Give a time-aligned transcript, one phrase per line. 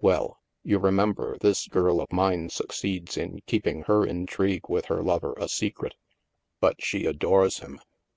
[0.00, 5.34] Well, you remember, this girl of mine succeeds in keeping her intrigue with her lover
[5.38, 5.94] a secret.
[6.58, 7.78] But she adores him.